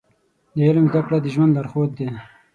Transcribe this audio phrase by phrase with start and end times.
[0.55, 2.07] د علم زده کړه د ژوند لارښود دی.